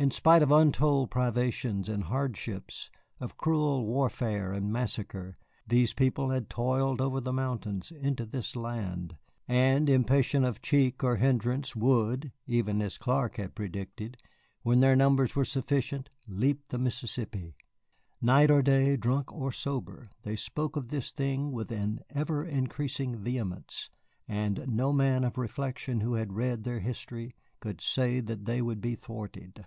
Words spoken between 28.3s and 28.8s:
they would